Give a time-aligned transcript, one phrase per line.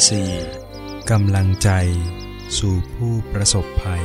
[0.00, 0.32] เรื่องที่สี่
[1.10, 1.70] กำลังใจ
[2.58, 4.04] สู่ผู้ประสบภัย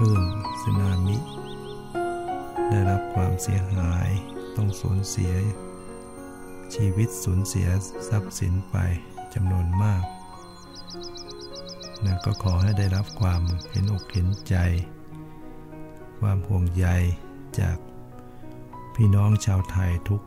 [0.00, 0.24] คลื่น
[0.62, 1.16] สึนามิ
[2.68, 4.08] ได้รับความเสียหาย
[4.56, 5.34] ต้องสูญเสีย
[6.74, 7.68] ชีวิตสูญเสีย
[8.08, 8.76] ทรัพย์สินไป
[9.34, 10.04] จำนวนมาก
[12.04, 14.56] นะก็ขอให้ได้รับความเห็นอกเห็นใจ
[16.18, 16.86] ความห่วงใย
[17.60, 17.76] จาก
[18.94, 20.22] พี่น้องชาวไทยทุก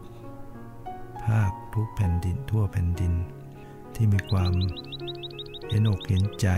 [1.26, 3.14] ภาคทุกแผ่นดินทั่วแผ่นดิน
[3.96, 4.54] ที่มีความ
[5.68, 6.50] เห็นอกเห็นใจ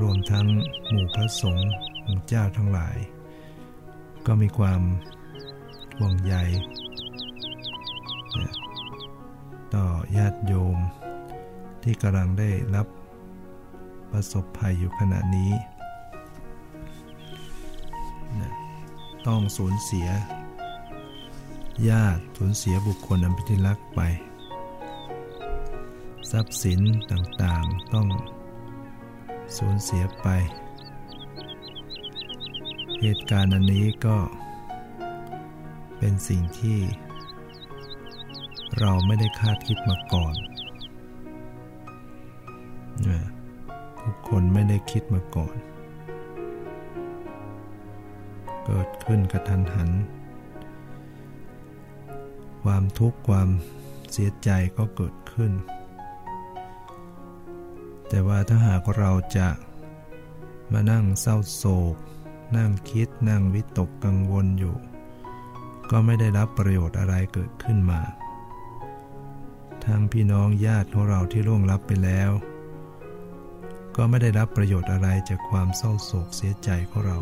[0.00, 0.46] รวมทั้ง
[0.88, 1.72] หมู่พระสงฆ์
[2.06, 2.96] องค์เจ้าทั้งหลาย
[4.26, 4.82] ก็มีความ
[5.98, 6.34] ห่วงใย
[9.74, 10.78] ต่อญาติโยม
[11.82, 12.86] ที่กำลังได้รับ
[14.12, 15.52] ประสบภัยอยู่ขณะนี้
[19.26, 20.08] ต้องสูญเสีย
[21.88, 24.00] ญาติสูญเสียบุคคลอันเป็นที่รักไป
[26.30, 26.80] ทรัพย์สิน
[27.10, 28.08] ต่างๆต้อง
[29.58, 30.26] สูญเสียไป
[33.00, 34.16] เหตุการณ์อันนี้ก็
[35.98, 36.78] เป็นสิ่งที่
[38.78, 40.34] เราไม่ได้คาดคิดมาก่อน
[44.02, 45.56] ทุกคนไม่ได้คิดมาก่อน
[48.64, 49.90] เกิดขึ้นกระทันหัน
[52.62, 53.48] ความทุกข์ความ
[54.12, 55.52] เสียใจก็เกิดขึ้น
[58.14, 59.48] แต่ว่าถ้าหากเราจะ
[60.72, 61.64] มานั่งเศร้าโศ
[61.94, 61.96] ก
[62.56, 64.76] นั่งคิดนั่งวิตกกังวลอยู่
[65.90, 68.00] ก็ไม่ได้รับประโยชน์อะไรเกิดขึ้นมา
[69.84, 72.30] ทั้งพี่น้องญาติของเราที่ร่วงลับไปแล้ว
[73.96, 77.18] ก็ไม่ได้รับประโยชน์อะไรจากความเศร้าโศกเสียใจของเรา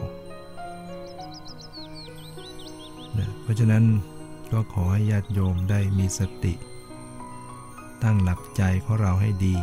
[3.19, 3.85] นะเพราะฉะนั้น
[4.53, 6.55] ก็ขอให้ญาติโยมได้มีสติ
[8.03, 9.59] ตั้งหลักใจของเราให้ดี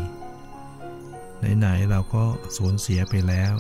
[1.58, 2.24] ไหนๆเราก็
[2.58, 3.54] สูญเสียไปแล้ว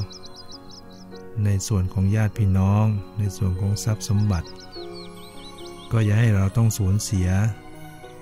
[1.46, 2.86] ในส่วนของญาติพี่น้อง
[3.20, 4.50] ในส่วนของทรัพย์สมบัติ
[5.92, 7.30] ก็อย่าให้เราต้องสูญเสีย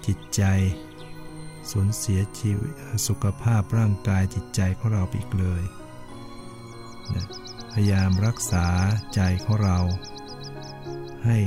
[0.05, 0.43] จิตใจ
[1.71, 2.73] สูญเสียชีวิต
[3.07, 5.63] สุขภาพร่างกายจิตใจของเราอีกเลย
[7.15, 7.25] นะ
[7.73, 8.65] พยายามรักษา
[9.15, 9.77] ใจของเรา
[11.25, 11.37] ให้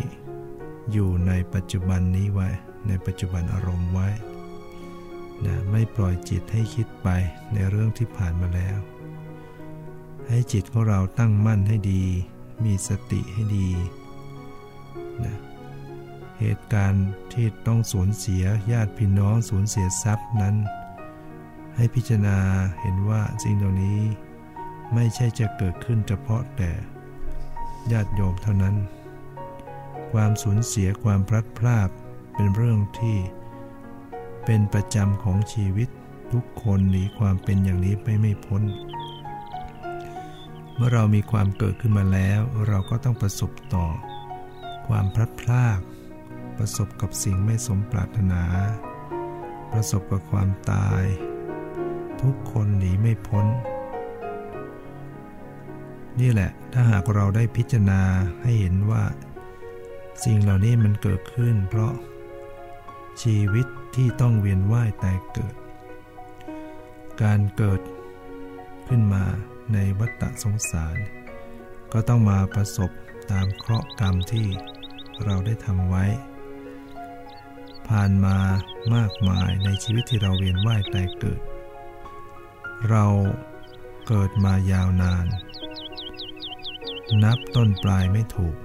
[0.92, 2.48] อยู่ในปัจจุบันนี้ไว้
[2.88, 4.08] ในปัจจุบันอารมณ์ไว้
[5.46, 7.08] นะไม่ปล่อยจิตให้คิดไป
[7.52, 8.78] ในเรื่องที่ผ่านมาแล้ว
[10.28, 12.04] ให้จิตของเราตั้งมั่นให้ดี
[12.64, 13.70] มีสติให้ดี
[15.24, 15.36] นะ
[16.38, 20.56] เหตุการณ์ที่ต้องสูญเสียญาติพี่น้องสูญเสียทรัพย์นั้น
[21.76, 22.38] ให้พิจารณา
[22.80, 24.00] เห็นว่าสิ่งเหล่านี้
[24.94, 26.70] ไม่ใช่จะเกิดขึ้นเฉพาะแต่
[27.92, 28.76] ญาติโยมเท่านั้น
[30.12, 31.88] ความสูญเสียความพลัดพราก
[32.34, 33.16] เป็นเรื่องที่
[34.44, 35.88] เป็นประจำของชีวิต
[36.32, 38.62] ทุกคนหนีความเป็นอย่างนี้ไปไม่พ้น
[40.74, 43.86] เมื่อเรามีความเกิดขึ้นมาแล้วเราก็ต้องประสบต่อ
[44.86, 45.80] ความพลัดพราก
[46.56, 48.42] ประสบกับสิ่งไม่สมปรารถนา
[49.72, 51.04] ประสบกับความตาย
[52.22, 53.46] ทุกคนหนีไม่พ้น
[56.20, 58.02] นี่แหละถ้าหากเราได้พิจารณา
[58.42, 59.04] ให้เห็นว่า
[60.24, 61.92] สิ่งเหล่านี้มันเกิดขึ้น เพราะ
[63.22, 63.66] ชีวิต
[64.00, 65.54] ที่ต้องเวียนว่ายแต่เกิด
[67.22, 67.80] การเกิด
[68.88, 69.24] ขึ้นมา
[69.72, 70.96] ในวัฏสงสาร
[71.92, 72.90] ก็ต้องมาประสบ
[73.30, 74.46] ตามเคราะห์กรรมที่
[75.24, 76.04] เราได้ทำไว้
[77.88, 78.36] ผ่านมา
[78.94, 81.40] มากมายในชีวิตที่เราเวียนว่ายตายเกิด
[82.90, 83.04] เรา
[84.06, 85.26] เกิดมายาวนาน
[87.24, 88.56] นับต้นปลายไม่ถูก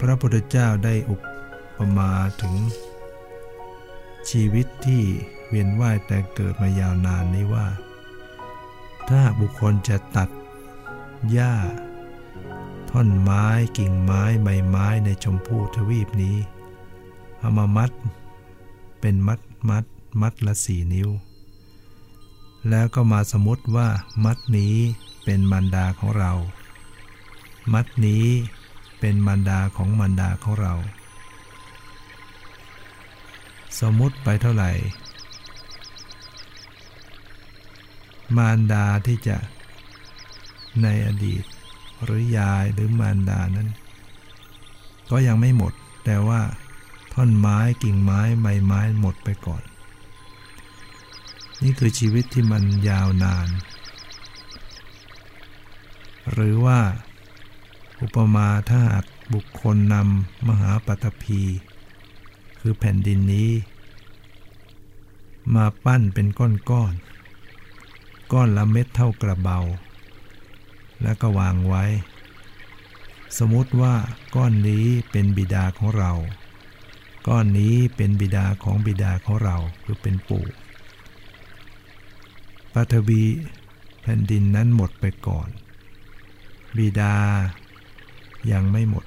[0.00, 2.12] พระพุทธเจ้าได้อุปมา
[2.42, 2.56] ถึง
[4.30, 5.02] ชีวิตที่
[5.48, 7.66] เวียนว่ายแต่เกิดมายาวนานนี้ว่า
[9.08, 10.28] ถ้าบุคคลจะตัด
[11.30, 11.54] หญ้า
[12.90, 13.44] ท่อนไม้
[13.78, 16.36] กิ่งไม้ใบไม้ในชมพูทวีปนี้
[17.38, 17.90] เอามามัด
[19.00, 19.40] เป็นมัด
[19.70, 19.84] มัด
[20.20, 21.08] มัดละสี่นิ้ว
[22.68, 23.88] แล้วก็มาสมมติว่า
[24.24, 24.74] มัดนี้
[25.24, 26.32] เป็นมารดาของเรา
[27.72, 28.24] มัดนี้
[29.00, 30.74] เป็นมารดาของมารดาของเรา
[33.80, 34.70] สมมติไปเท่าไหร่
[38.36, 39.36] มารดาที่จะ
[40.82, 41.44] ในอดีต
[42.04, 43.68] หรือยายหรือมารดานั้น
[45.10, 45.72] ก็ยังไม่หมด
[46.04, 46.40] แต่ว่า
[47.12, 49.62] ท่อนไม้กิ่งไม้ใบไม้หมดไปก่อน
[51.62, 53.48] นี่คือชีวิตที่มันยาวนาน
[56.32, 56.80] หรือว่า
[58.00, 59.04] อุปมาถ้าหาก
[59.34, 61.40] บุคคลนำมหาปฐพี
[62.68, 63.50] คือแผ่นดินนี้
[65.54, 66.94] มาปั้นเป็นก้อนก้อน
[68.32, 69.58] ก้อนละเม็ดเท่ากระเบา
[71.02, 71.84] แล้วก็วางไว้
[73.38, 73.94] สมมติว่า
[74.34, 76.12] ก้อนนี้เป็นบิดาของเรา
[77.28, 80.46] ก้อนนี้เป็นบิดาของบิดาของเราคือเป็นปู่
[82.72, 83.22] ปฐวี
[84.00, 85.48] แผ่นดินนั้นหมดไปก่อน
[86.76, 87.14] บิดา
[88.52, 89.04] ยังไม่หมด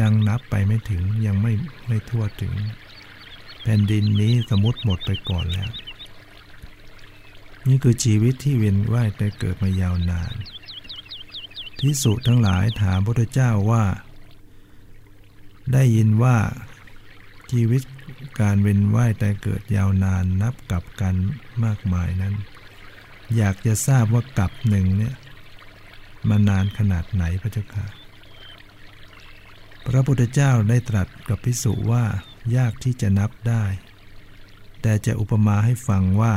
[0.00, 1.52] ยังนับไปไม่ถึงยังไม่
[1.88, 2.54] ไม่ทั่วถึง
[3.62, 5.70] แผ่นดินนี้สมมติหมดไปก่อนแล้ว
[7.68, 10.34] นี่คือชีวิตที่เวียนว่ายแต่เกิดมายาวนาน
[11.80, 13.84] ที่สุทั้งหลายถามพระพุทธเจ้าว่า
[15.72, 16.36] ได้ยินว่า
[17.52, 17.82] ชีวิต
[18.40, 21.14] การเวียนว่ายแต่เกิดยาวนานนับกับกัน
[21.64, 22.34] มากมายนั้น
[23.36, 25.14] อยากจะทราบว่ากับหนึ่งเนี่ย
[26.28, 27.86] มานานขนาดไหนพระเจ้าค่ะ
[29.88, 32.04] พระพุทธเจ้าได้ตรัสกับพิสุว่า
[32.56, 33.64] ยากที่จะนับได้
[34.82, 36.34] แต่จะอุปมาให้ฟังว่า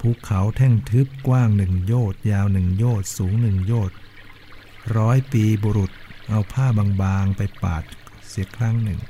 [0.00, 3.96] ภูเขาแท่งทึบกว้างหนึ่งโยชน์ยาวหนึ่งโยชน์สูงหนึ่งโยชน์
[4.96, 5.90] ร้อยปีบุรุษ
[6.28, 7.84] เอาผ้าบางๆไปปาด
[8.28, 9.00] เสียครั้งหนึ่ง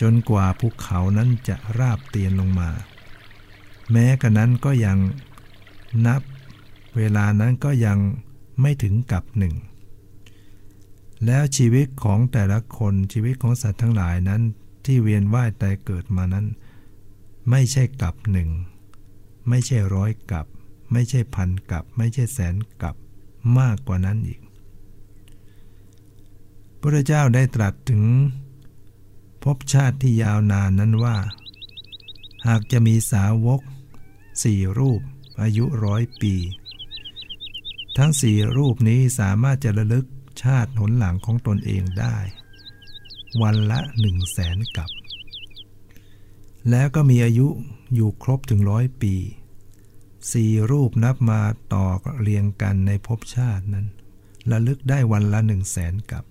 [0.00, 2.70] จนกว่าภูเขานั้นจะราบเตียนลงมา
[3.90, 4.98] แม้กระนั้นก็ยัง
[6.06, 6.22] นับ
[6.96, 7.98] เวลานั้นก็ยัง
[8.60, 9.54] ไม่ถึงกับหนึ่ง
[11.26, 14.42] แล้วชีวิตของแต่ละคนชีวิตของสัตว์ทั้งหลายนั้น
[14.84, 16.46] ที่เวียนว่ายตายเกิดมานั้น
[17.50, 18.50] ไม่ใช่กับหนึ่ง
[19.48, 20.46] ไม่ใช่ร้อยกับ
[20.92, 22.94] ไม่ใช่พันกับ ไม่ใช่แสนกับ
[23.58, 24.40] มากกว่านั้นอีก
[26.80, 28.02] พระเจ้าได้ตรัสถึง
[29.42, 31.16] ภพชาติที่ยาวนานนั้นว่า
[32.46, 33.60] หากจะมีสาวก
[34.42, 35.00] สี่รูป
[35.40, 36.34] อายุร้อยปี
[37.96, 40.06] ทั้งสี่รูปนี้สามารถจะระลึก
[40.42, 42.18] ชาติหนหลังของตนเองได้
[43.42, 44.90] วันละหนึ่งแสนกับ
[46.70, 47.48] แล้วก็มีอายุ
[47.94, 49.14] อยู่ครบถึงร้อยปี
[50.32, 51.40] สี่รูปนับมา
[51.72, 51.84] ต่อ
[52.20, 53.86] เรียงกันในภพชาตินั้น
[54.50, 56.24] ระลึกได้วันละหนึ่งแสนกับ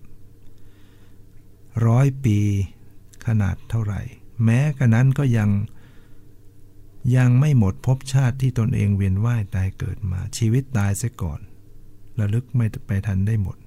[1.88, 2.39] ร้อยปี
[3.25, 4.01] ขนาดเท่าไหร่
[4.44, 5.50] แม้กระนั้นก็ยัง
[7.15, 11.39] ยังไม่หมดภพชาติที่ตนเองเวียนว่ายตายเกิดมาชีวิตตายเสียก่อน
[12.20, 13.58] ระลึกไม่ไปทันได้หมด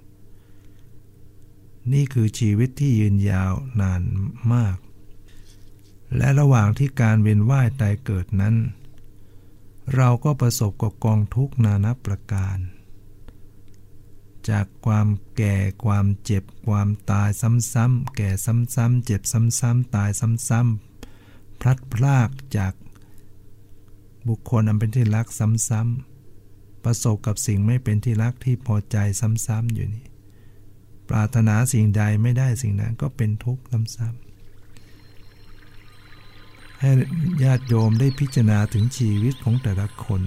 [1.93, 4.03] นี่คือชีวิตที่ยืนยาวนาน
[4.53, 4.77] มาก
[6.17, 8.57] และระหว่างที่การเวียนว่ายตายเกิดนั้น
[9.95, 12.59] เราก็ประสบกับกองทุกนานับประการ
[14.51, 17.29] จากความแก่ความเจ็บความตาย
[17.73, 20.11] ซ้ำๆแก่ซ้ำๆเจ็บซ้ำๆตาย
[20.49, 22.75] ซ้ำๆพลัดพรากจาก
[24.29, 30.10] บุคคลอันเป็นที่รักซ้ำๆประสบกับสิ่งไม่เป็นที่รักที่พอใจซ้ำๆอยู่นี่
[31.11, 33.63] ปรารถนาสิ่งใดไม่ได้สิ่งนั้นก็เป็นทุกข์
[33.97, 36.91] ซ้ำๆให้
[37.45, 40.23] ญาติโยมได้พิจารณาถึงชีวิตของแต่ละคน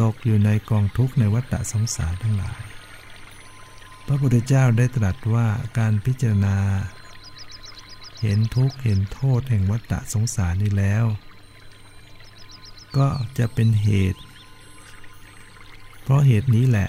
[0.00, 2.62] ตกอยู่ในกองทุกข์ในวัฏสงสารทั้งหลาย
[4.06, 5.48] พระพุทธเจ้าได้ตรัสว่า
[5.78, 6.56] การพิจารณา
[8.20, 11.04] เห็นทุกข์เห็นโทษแห่งวัฏสงสารนี้แล้ว
[12.96, 14.20] ก็จะเป็นเหตุ
[16.02, 16.88] เพราะเหตุนี้แหละ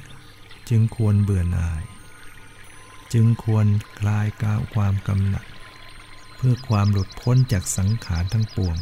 [0.70, 1.84] จึงควรเบื่อหน่าย
[3.14, 3.68] จึงควร
[4.00, 5.46] คลายกาวความกำหนัด
[6.36, 8.78] เพื่อความหลุดพ้นจากสังขารทั้งปวง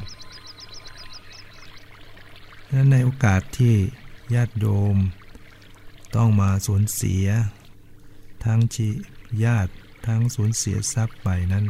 [2.71, 3.75] นั้นในโอกาสที่
[4.33, 4.97] ญาติโยม
[6.15, 7.25] ต้องมาสูญเสีย
[8.45, 8.87] ทั้งชี
[9.43, 9.71] ญาติ
[10.07, 11.65] ทั้งสูญเสียทรัพย์ไปนั้น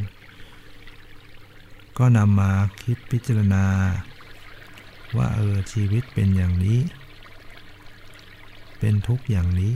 [1.97, 2.51] ก็นำมา
[2.83, 3.65] คิดพิจารณา
[5.17, 6.79] ว่าเออชีวิตเป็นอย่างนี้
[8.79, 9.73] เป็นทุกข์อย่างนี้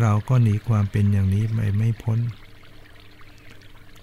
[0.00, 2.18] เราก็หนีความเป็นอย่างนี้ไม่ไม่พ้น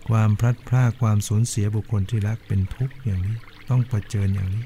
[0.10, 3.38] ความพลัดพรากความสูญเสียบุคคลที่รักเป็นทุกข์อย่างนี้
[3.69, 4.65] ต้องประเจิญอย่างนี้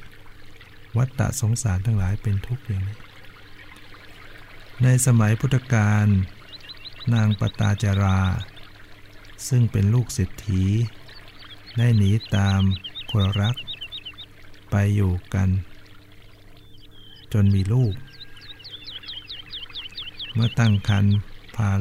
[0.98, 2.98] วัฏฏะสงสารทั้งหลายเป็นทุกข์อย่างนี้
[4.84, 6.08] ในสมัยพุทธกาล
[7.14, 8.20] นางปตาจารา
[9.48, 10.64] ซึ่งเป็นลูกเศรษฐี
[11.78, 12.62] ได้หนีตาม
[13.12, 13.56] คนรัก
[14.72, 15.50] ไปอยู่กัน
[17.34, 17.94] จนมีลูก
[20.34, 21.16] เมื่อตั้งครรภ์
[21.56, 21.72] พา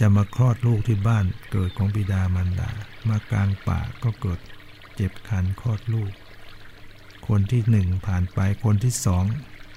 [0.00, 2.70] จะมาคลอดลูกที่บ้านเกิดของบิดามารดา
[3.08, 4.40] มากลางป่าก็เกิด
[4.94, 6.12] เจ็บคันคลอดลูก
[7.26, 9.24] คนที่หนึ่งผ่านไปคนที่สอง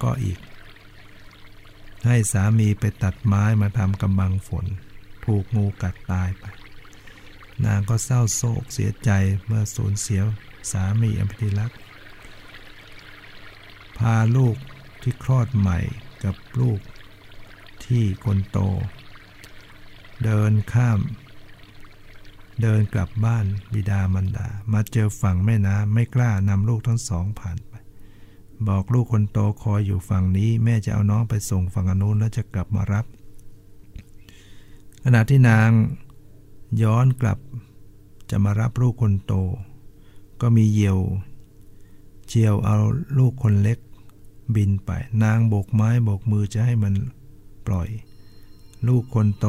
[0.02, 0.38] ก็อีก
[2.06, 4.66] ให้สามีไปตัดไม้มาทำกำบังฝน
[5.24, 6.44] ถูกงูกัดตายไป
[7.64, 9.10] นางก็เศร้าโศกเสียใจ
[9.46, 10.20] เมื่อสูญเสีย
[10.70, 11.78] สามีอภิรักษ์
[13.98, 14.56] พาลูก
[15.02, 15.78] ที่คลอดใหม่
[16.24, 16.80] กับลูก
[17.86, 18.58] ที่คนโต
[20.24, 21.00] เดินข้าม
[22.62, 27.72] เดินกลับบ้านบิดามารดา มาเจอฝั่งแม่น้ำไม่กล้านำลูกทั้งสองผ่านไป
[28.68, 33.04] บอกลูกคนโตคอยอยู่ฝั่งนี้ แม่จะเอาน้องไปส่งฝั่งอนุนแล้วจะกลับมารับ
[35.04, 35.70] ขณะที่นาง
[36.82, 37.38] ย้อนกลับ
[38.30, 39.34] จะมารับลูกคนโต
[40.40, 40.98] ก็มีเหยี่ยว
[42.28, 42.78] เจียวเอา
[43.18, 43.78] ลูกคนเล็ก
[44.54, 44.90] บินไป
[45.22, 46.94] นางโบกไม้โบกมือจะให้มัน
[47.66, 47.88] ปล่อย
[48.88, 49.46] ลูกคนโต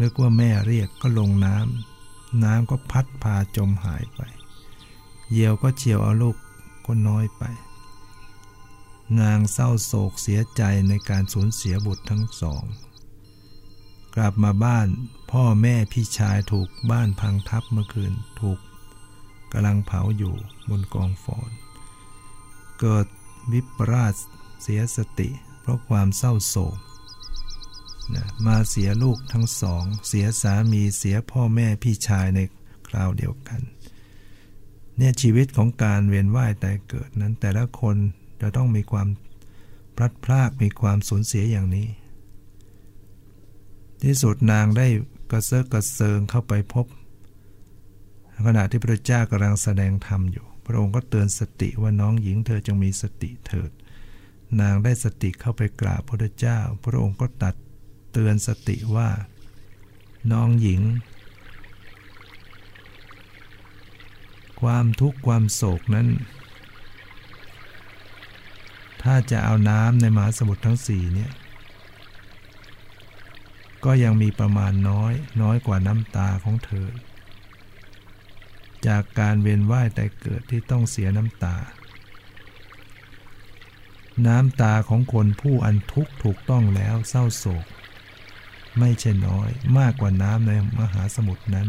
[0.00, 4.20] นึกว่าแม่เรียกก็ลงน้ำ น้ำก็พัดพาจมหายไป
[5.30, 6.36] เหยี่ยวก็เจียวเอาลูก
[6.86, 7.42] คนน้อยไป
[9.20, 12.64] นางเศร้าโศกเสียใจในการสูญเสียบุตรทั้งสอง
[14.16, 14.88] กลับมาบ้าน
[15.30, 18.58] พ่อแม่พี่ชายถูกบ้านพังทับเมื่อคืนถูก
[19.52, 20.34] กำลังเผาอยู่
[20.68, 21.50] บนกองฟอน
[22.80, 23.06] เกิด
[23.52, 24.14] วิปราช
[24.62, 25.28] เสียสติ
[25.70, 26.78] ราะความเศร้าโศก
[28.14, 32.40] นะมาเสียลูกทั้งสอง เสียสามีเสียพ่อแม่พี่ชายใน
[32.88, 33.60] คราวเดียวกัน
[34.96, 37.96] เนี่ยชีวิตของการเวียนว่ายตายเกิดนั้น แต่ละคน
[38.40, 39.08] จะต้องมีความ
[39.96, 41.88] พลัดพรากมีความสูญเสียอย่างนี้
[44.02, 44.86] ที่สุดนางได้
[45.30, 46.86] กระเซาะกระเซิงเข้าไปพบ
[48.46, 53.70] ขณะที่พระเจ้ากำลังแสดงธรรมอยู่ พระองค์ก็เตือนสติว่าน้องหญิงเธอจงมีสติเถิด
[54.60, 57.54] นางได้สติเข้าไปกราบพระเจ้า พระองค์ก็ตัด
[58.12, 59.08] เตือนสติว่า
[60.32, 60.82] น้องหญิง
[64.60, 66.08] ความทุกข์ความโศกนั้น
[69.02, 71.32] ถ้าจะเอาน้ำในมหาสมุทรทั้งสี่เนี่ย
[73.84, 76.88] ก็ยังมีประมาณน้อยน้อยกว่าน้ำตาของเธอ
[78.86, 81.56] จากการเวียนว่ายแต่เกิดที่ต้องเสียน้ำตา
[84.26, 87.64] น้ำตาของคนผู้อันทุกข์ถูกต้องแล้วเศร้าโศก
[88.78, 91.68] ไม่ใช่น้อยมากกว่าน้ำในมหาสมุทรนั้น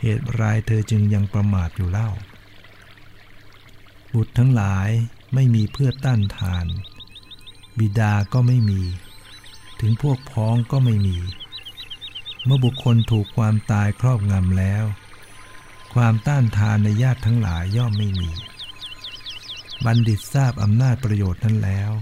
[0.00, 2.10] เหตุไรเธอจึงยังประมาทอยู่เล่า
[4.14, 4.88] บุตรทั้งหลาย
[5.34, 6.66] ไม่มีเพื่อต้านทาน
[7.78, 8.82] บิดาก็ไม่มี
[9.80, 11.18] ถึงพวกพ้องก็ไม่มี
[12.44, 14.84] เมื่อบุคคลถูกความตายครอบงำแล้ว
[15.94, 18.30] ความต้านทานในญาติทั้งหลายย่อมไม่มี
[19.86, 21.92] บัณฑิตทราบอำนาจประโยชน์นั้นแล้ว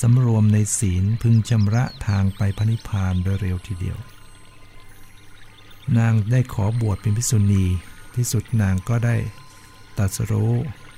[0.00, 3.98] สำรวมในศีลพึงชำระทางไปพระนิพพานโดยเร็วทีเดียว
[5.98, 7.64] นางได้ขอบวชเป็นภิกษุณี
[8.16, 9.16] ที่สุดนางก็ได้
[9.98, 10.52] ตัดสรู้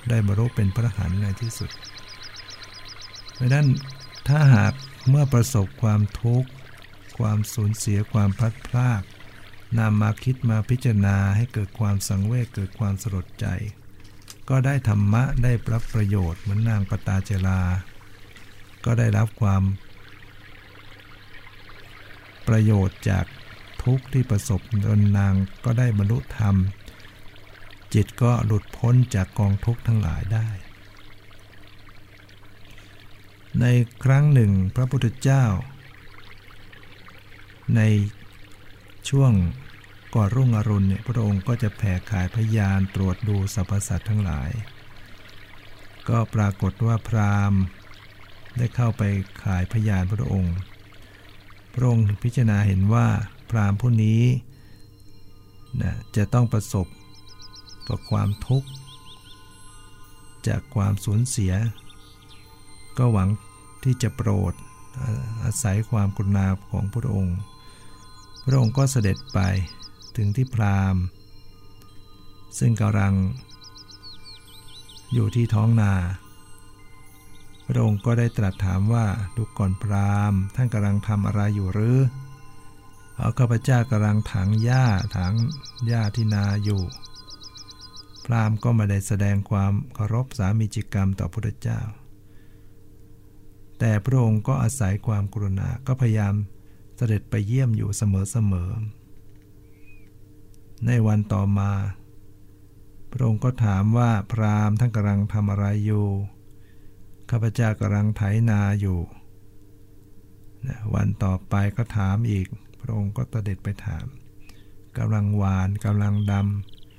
[0.09, 1.71] ได้บรรลุเป็นพระหันในที่สุด
[3.35, 3.67] เพราะนั้น
[4.29, 4.73] ถ้าหาก
[5.09, 6.51] เมื่อประสบความทุกข์
[7.19, 9.03] ความสูญเสียความพลัดพราก
[9.79, 13.47] นำมาคิดมาพิจารณาให้เกิดความสังเวชเกิดความสลดใจ
[14.49, 17.61] ก็ได้ธรรมะได้รับประโยชน์เหมือนนางปตาเจลา
[18.85, 19.63] ก็ได้รับความ
[22.49, 23.27] ประโยชน์จาก
[23.83, 25.35] ทุกข์ที่ประสบจนนาง
[25.65, 26.55] ก็ได้บรรลุธรรม
[27.95, 30.49] จิตก็หลุดพ้นจากกองทุกข์ทั้งหลายได้
[33.61, 33.67] ใน
[34.05, 35.45] ครั้งหนึ่งพระพุทธเจ้า
[37.77, 37.81] ใน
[39.09, 39.33] ช่วง
[40.15, 44.51] ก่อนรุ่งอรุณเนี่ยพระองค์ก็จะแผ่ขายพยานตรวจดูสรรพสัตว์ทั้งหลาย
[46.09, 47.61] ก็ปรากฏว่าพราหมณ์
[48.57, 49.03] ได้เข้าไป
[49.45, 50.55] ขายพยานพระองค์
[51.75, 53.07] พระองค์พิจารณาเห็นว่า
[53.51, 54.23] พราหมณ์ผู้นี้
[55.83, 56.87] นะจะต้องประสบ
[57.89, 58.69] กับความทุกข์
[60.47, 61.53] จากความสูญเสีย
[62.99, 63.29] ก็หวัง
[63.85, 64.53] ที่จะโปรด
[65.45, 67.37] อาศัยความกรุณาของพระองค์
[68.47, 69.39] พระองค์ก็เสด็จไป
[70.17, 71.03] ถึงที่พราหมณ์
[72.59, 73.15] ซึ่งกำลัง
[75.13, 75.93] อยู่ที่ท้องนา
[77.67, 79.07] พระองค์ก็ได้ตรัสถามว่า
[79.37, 81.99] ดูก่อนพราหมณ์ ท่านกำลังทำอะไรอยู่หรือ
[83.17, 84.85] เอาข้าพเจ้ากำลังถังหญ้า
[85.17, 85.35] ถัง
[85.87, 86.83] หญ้าที่นาอยู่
[88.25, 91.81] พราหมณ์ก็ไมาได้แสดงความเคารพสามีจิกรรมต่อพระพุทธเจ้า
[93.79, 96.35] แต่พระองค์ก็อาศัยความกรุณาก็พยายาม
[96.97, 99.06] เสด็จไปเยี่ยมอยู่เสมอๆ
[100.85, 101.71] ในวันต่อมา
[103.11, 106.07] พระองค์ก็ถามว่าพราหมณ์ท่านกำลังทำอะไรอยู่
[107.31, 108.99] ข้าพเจ้ากำลังไถนาอยู่
[110.95, 112.47] วันต่อไปก็ถามอีก
[112.81, 114.07] พระองค์ก็ตเด็จไปถาม
[114.99, 116.35] กำลังหวานกำลังด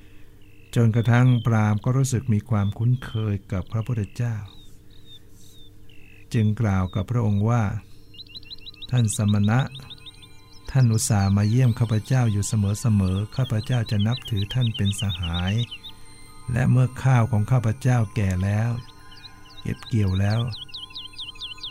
[0.05, 4.35] ำจนกระทั่งพราหมณ์ก็รู้สึกมีความคุ้นเคยกับพระพุทธเจ้า
[6.33, 7.63] จึงกล่าวกับพระองค์ว่า
[8.91, 9.59] ท่านสมณะ
[10.71, 15.53] ท่านอุตส่าห์มาเยี่ยมข้าพเจ้าอยู่เสมอๆข้าพเจ้าจะนับถือท่านเป็นสหาย
[16.51, 18.69] และเมื่อข้าวของข้าพเจ้าแก่แล้ว
[19.61, 20.39] เก็บเกี่ยวแล้ว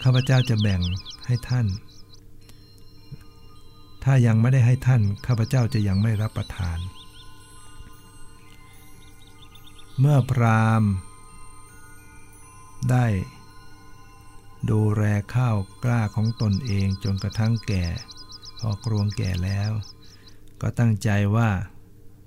[0.03, 0.83] ข้าพเจ้าจะแบ่ง
[1.27, 1.67] ให้ท่าน
[4.05, 6.79] ถ้ายังไม่ได้ให้ท่าน ข้าพเจ้าจะยังไม่รับประทาน
[10.01, 10.83] เมื่อพราม
[12.91, 13.07] ได้
[14.71, 15.03] ดูแล
[15.35, 17.85] ข้าวกล้าของตนเองจนกระทั่งแก่
[18.65, 19.71] ออกรวงแก่แล้ว
[20.61, 21.51] ก็ตั้งใจว่า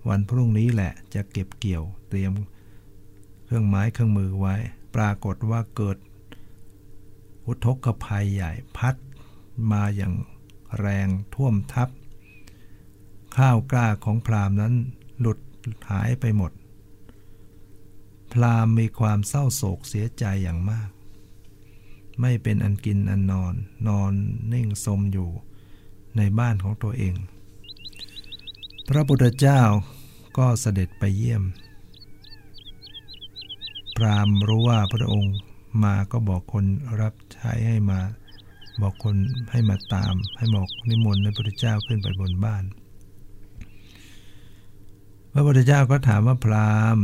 [0.09, 2.33] วันพรุ่งนี้แหละจะเก็บเกี่ยวเตรียม
[3.45, 4.55] เครื่องไม้เครื่องมือไว้
[4.95, 5.97] ปรากฏว่าเกิด
[7.45, 8.95] อุทกภัยใหญ่พัด
[9.71, 10.13] มาอย่าง
[10.79, 11.89] แรงท่วมทับ
[13.35, 14.73] ข้าวกล้าของพราหมณ์นั้น
[15.19, 15.39] หลุด
[15.89, 16.51] หายไปหมด
[18.33, 20.89] พราหมณ์มีความเศร้าโศกเสียใจอย่างมาก
[22.21, 23.53] ไม่เป็นอันกินอันนอน
[23.87, 24.13] นอน
[24.53, 25.29] นิ่งสมอยู่
[26.19, 27.15] ในบ้านของตัวเอง
[28.89, 29.61] พระพุทธเจ้า
[30.37, 31.43] ก็เสด็จไปเยี่ยม
[33.95, 35.35] พรามรู้ว่าพระองค์
[35.83, 36.65] มาก็บอกคน
[37.01, 37.99] รับใช้ให้มา
[38.81, 39.15] บอกคน
[39.51, 42.63] ให้มาตาม ให้บอกนิมนต์พระพุทธเจ้าขึ้นไปบนบ้าน
[45.33, 46.97] พระพุทธเจ้าก็ถามว่าพราม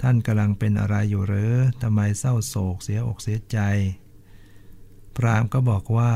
[0.00, 3.58] ท่านกำลังเป็นอะไรอยู่หรือทำไมเศร้าโศกเสียอกเสียใจ
[5.16, 6.12] พรามก็บอกว่า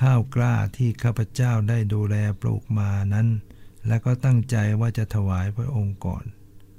[0.00, 3.28] ข้าวกล้าที่ข้าพเจ้าได้ดูแลปลูกมานั้น
[3.86, 6.24] และก็ตั้งใจว่าจะถวายพระองค์ก่อน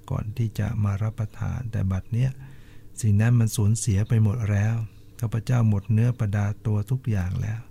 [0.10, 2.32] ก่อนที่จะมารับประทานแต่บัดเนี้ย
[3.02, 4.76] สิ่งนั้นมันสูญเสียไปหมดแล้ว
[5.20, 7.62] ข้าพเจ้าหมดเนื้อประดาตัวทุกอย่างแล้ว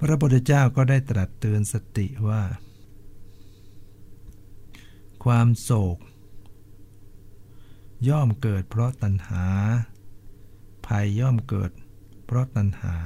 [0.00, 2.42] พระพุทธเจ้าก็ได้ตรัสเตือนสติว่า
[5.24, 5.98] ความโศก
[8.08, 9.46] ย่อมเกิดเพราะตัณหา
[10.86, 12.96] ภัยย่อมเกิดเพราะตัณหา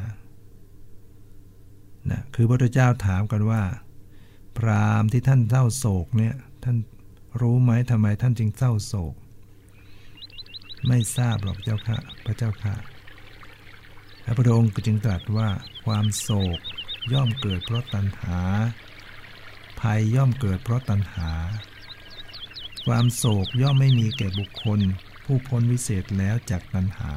[2.11, 3.63] นะคือพระพุทธเจ้าถามกันว่า
[4.57, 6.77] พรามที่ท่านเศร้าโศกเนี่ยท่าน
[7.41, 9.15] รู้ไหมทำไมท่านจึงเศร้าโศก
[10.87, 12.75] ไม่ทราบหรอกเจ้าค่ะ พระเจ้าค่ะ
[14.39, 15.49] พระองค์จึงตรัสว่า
[15.85, 16.59] ความโศก
[17.13, 18.41] ย่อมเกิดเพราะตัณหา
[19.81, 21.31] ภัยย่อมเกิดเพราะตัณหา
[22.87, 24.81] ความโศกย่อมไม่มีแก่บุคคล
[25.25, 27.13] ผู้พ้นวิเศษแล้วจากตัณหา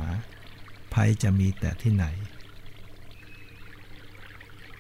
[0.94, 2.06] ภัยจะมีแต่ที่ไหน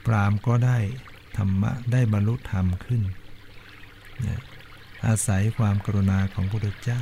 [0.06, 0.78] ปรามก็ได้
[1.38, 3.02] ธรรมะได้บรรลุธรรมขึ้น
[5.06, 7.02] อาศัยความกรุณาของพระพุทธเจ้า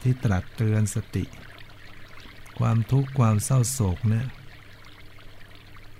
[0.00, 1.24] ที่ตรัสเตือนสติ
[2.58, 4.26] ความทุกข์ความเศร้าโศกเนี่ย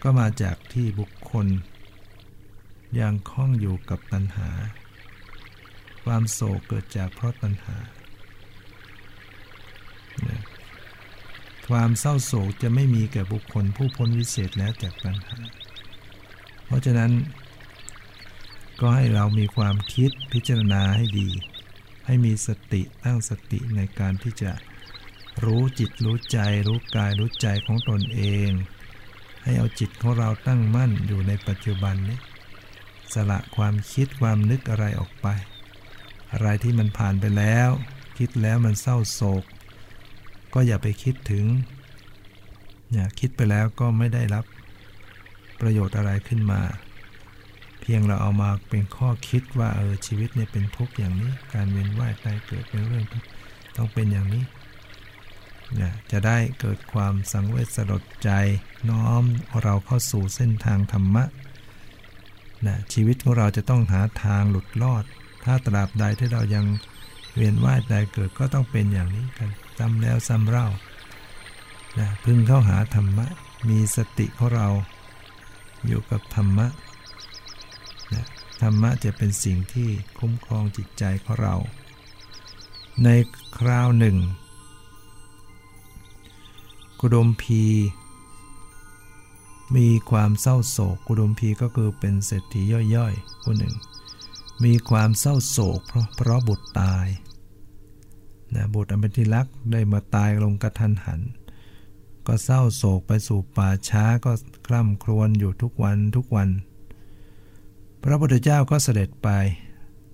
[0.03, 1.47] ก็มาจากที่บุคคล
[2.99, 4.51] ยังคล้องอยู่กับตัณหา
[6.05, 7.77] ความโศกเกิดจากเพราะตัณหา
[11.69, 15.37] ความเศร้าโศกจะไม่มีแก่บุคคลผู้พ้นวิเศษแล้วจากตัณหา
[16.65, 17.13] เพราะฉะนั้น
[18.81, 21.29] ก็ให้เรามีความคิดพิจารณาให้ดี
[22.07, 24.53] ให้มีสติตั้งสติในการที่จะ
[25.45, 28.51] รู้จิตรู้ใจ รู้กายรู้ใจของตนเอง
[29.43, 32.19] ให้เอาจิตของเราตั้งมั่นอยู่ในปัจจุบันนี้
[33.15, 35.27] สละความคิดความนึกอะไรออกไป
[36.33, 37.71] อะไรที่มันผ่านไปแล้ว
[38.19, 39.45] คิดแล้วมันเศร้าโศก
[40.55, 41.45] ก็อย่าไปคิดถึง
[42.93, 44.45] อย่าคิดไปแล้วก็ไม่ได้รับ
[45.61, 46.61] ประโยชน์อะไรขึ้นมา
[47.81, 53.05] เพียงเราเอามาเป็นข้อคิดว่าเออชีวิตเนี่ยเป็นทุกข์อย่างนี้ การเวียนว่ายตายเกิดเป็นเรื่อง
[53.77, 54.45] ต้องเป็นอย่างนี้
[55.75, 58.31] เนี่ยจะได้เกิดความสังเวชสลดใจ
[58.91, 59.23] น้อม
[59.63, 61.25] เราเข้าสู่เส้นทางธรรมะ
[62.67, 65.05] นะชีวิตของเราจะต้องหาทางหลุดรอด
[65.45, 66.65] ถ้าตราบใดที่เรายัง
[67.37, 70.69] เวียนว่ายตายเกิดก็ต้องเป็นอย่างนี้กัน ซ้ำแล้วซ้ำเล่า
[71.99, 73.27] นะพึงเข้าหาธรรมะ
[73.69, 74.69] มีสติของเรา
[75.87, 76.67] อยู่กับธรรมะ
[78.63, 79.89] ธรรมะจะเป็นสิ่งที่
[80.19, 81.57] คุ้มครองจิตใจของเรา
[83.05, 83.09] ใน
[83.59, 84.17] คราวหนึ่ง
[87.01, 87.63] กุดมพี
[89.77, 92.63] มีความเศร้าโศก กุดมพีก็คือเป็นเศรษฐี
[92.95, 93.75] ย่อยๆคนหนึ่ง
[94.65, 97.07] มีความเศร้าโศกเพราะเพราะบุตรตาย
[98.55, 101.21] นะบุตรอันเป็นที่รักได้มาตายลงกระทันหัน
[102.27, 104.33] ก็เศร้าโศกไปสู่ป่าช้าก็
[104.67, 106.49] คร่ำครวญอยู่ทุกวันทุกวัน
[108.03, 109.29] พระพุทธเจ้าก็เสด็จไป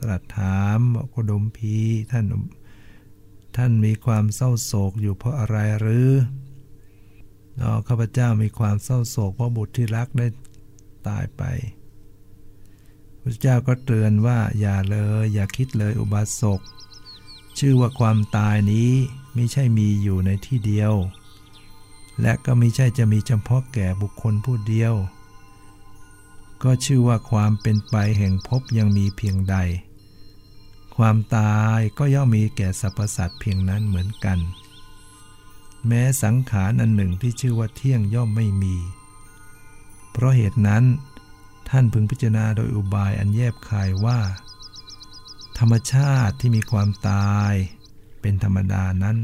[0.03, 1.75] ตรัสถามบอกกดมพี
[2.13, 2.27] ท่าน
[3.57, 6.11] ท่านมีความเศร้าโศกอยู่เพราะอะไรหรือ
[7.61, 10.27] อข้าพเจ้ามีความเศร้าโศกเพราะบุตรที่รักได้
[11.09, 11.43] ตายไป
[13.23, 16.61] พระเจ้าก็เตือนว่าอย่าเลยอย่าคิดเลยอุบาสก
[17.59, 18.91] ชื่อว่าความตายนี้
[19.35, 20.93] ไม่ใช่มีอยู่ในที่เดียว
[22.21, 24.95] และก็ไม่ใช่จะมีเฉพาะแก่บุคคลผู้เดียว
[26.63, 29.57] ก็ชื่อว่าความเป็นไปแห่งภพยังมีเพียงใด
[30.97, 34.39] ความตายก็ย่อมมีแก่สรรพสัตว์เพียงนั้นเหมือนกัน
[35.87, 38.77] แม้สังขารอันหนึ่งที่ชื่อว่าเที่ยงย่อมไม่มี
[40.13, 40.85] เพราะเหตุนั้น
[41.69, 44.19] ท่านพึงพิจารณาโดยอุบายอันแยบคายว่า
[45.59, 47.53] ธรรมชาติที่มีความตาย
[48.21, 49.17] เป็นธรรมดานั้น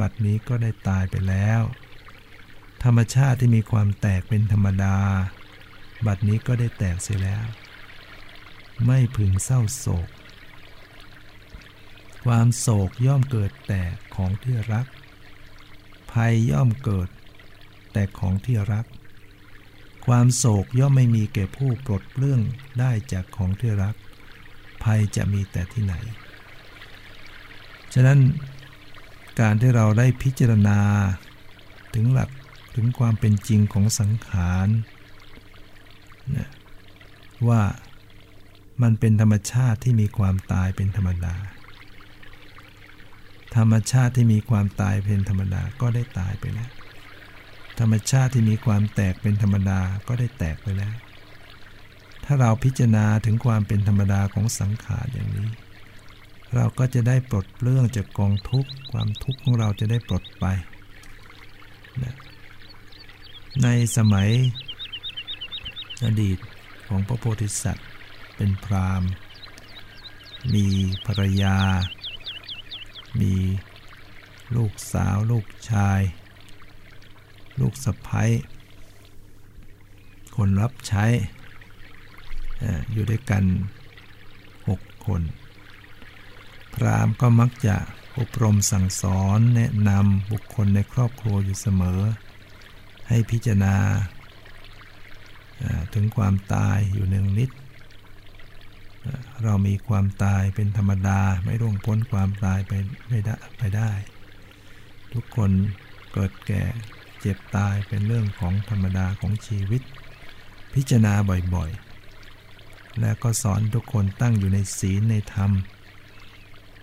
[0.00, 1.62] บัดนี้ก็ได้ตายไปแล้ว
[2.84, 4.96] ธรรมชาติที่มีความแตกเป็นธรรมดา
[6.06, 7.44] บัดนี้ก็ได้แตกเสียแล้ว
[8.86, 10.08] ไม่พึงเศร้าโศก
[12.24, 13.82] ความโศกย่อมเกิดแต่
[14.14, 14.86] ของที่รัก
[16.12, 17.08] ภัยย่อมเกิด
[17.92, 18.86] แต่ของที่รัก
[20.06, 22.40] ความโศกย่อมไม่มีแก่ผู้ปลดเปลื้อง
[22.78, 23.94] ได้จากของที่รัก
[24.82, 25.94] ภัยจะมีแต่ที่ไหน
[27.94, 28.18] ฉะนั้น
[29.40, 30.78] การที่เราได้พิจารณา
[31.94, 32.30] ถึงหลัก
[32.76, 34.68] ถึงความเป็นจริงของสังขาร
[36.36, 36.48] นะ
[37.48, 37.62] ว่า
[38.82, 41.36] มันเป็นธรรมชาติที่มีความตายเป็นธรรมดา
[43.56, 46.70] ธรรมชาติที่มีความตายเป็นธรรมดาก็ได้ตายไปแล้ว
[47.80, 50.94] ธรรมชาติที่มีความแตกเป็นธรรมดาก็ได้แตกไปแล้ว
[52.24, 55.48] ถ้าเราพิจารณาถึงความเป็นธรรมดาของสังขารอย่างนี้
[56.54, 60.44] เราก็จะได้ปลดเปลื้องจากกองทุกข์ความทุกข์ของเราจะได้ปลดไป
[62.02, 62.14] นะ
[63.62, 64.28] ในสมัย
[66.04, 66.38] อดีต
[66.88, 67.88] ของพระโพธิสัตว์
[68.36, 69.02] เป็นพราม
[70.54, 70.66] มี
[71.06, 71.58] ภรรยา
[73.20, 73.34] มี
[74.56, 76.00] ลูกสาวลูกชาย
[77.60, 78.30] ลูกสะพ้ย
[80.36, 81.04] คนรับใช้
[82.92, 83.44] อยู่ด้วยกัน
[84.68, 85.22] หกคน
[86.74, 87.76] พรามก็มักจะ
[88.18, 92.00] อบรมสั่งสอนแนะนำบุคคลในครอบครัวอยู่เสมอ
[93.08, 93.76] ให้พิจารณา
[95.94, 97.50] ถึงความตายอยู่หนึ่งนิด
[99.42, 102.72] เรามีความตายเป็นธรรมดาไม่ร่วงพ้นความตายไป
[103.08, 103.92] ไม่ได้ไปได้
[105.12, 105.50] ทุกคน
[106.12, 106.62] เกิดแก่
[107.20, 109.82] เจ็บตายเป็นเรื่องของธรรมดาของชีวิต
[110.74, 111.14] พิจารณา
[111.54, 111.70] บ่อย
[113.00, 115.50] และก็สอนทุกคนตั้งอยู่ในศีลในธรรม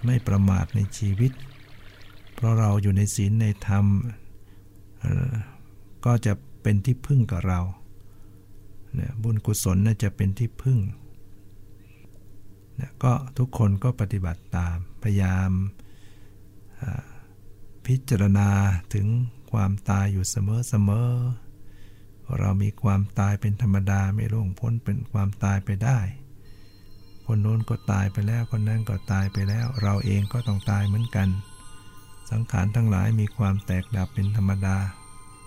[0.05, 1.31] ไม่ประมาทในชีวิต
[2.33, 3.85] เพราะเราอยู่ในศีลในธรรม
[6.05, 7.61] ก็จะเป็นที่พึ่งกับเรา
[8.95, 10.79] เนี่ยบุญกุศลน่าจะเป็นที่พึ่ง
[12.75, 15.51] เนี่ยก็ทุกคนก็ปฏิบัติตาม พยายาม
[17.85, 18.49] พิจารณา
[18.93, 19.07] ถึง
[19.51, 21.09] ความตายอยู่เสมอเสมอ
[22.39, 25.99] เรามีความตายเป็นธรรมดาไม่ล่วงพ้นเป็นความตายไปได้
[27.25, 31.29] คนโน้นก็ตายไปแล้วคนนั้นก็ตายไปแล้ว เราเองก็ต้องตายเหมือนกัน
[32.31, 34.77] สังขารทั้งหลายมีความแตกดับเป็นธรรมดา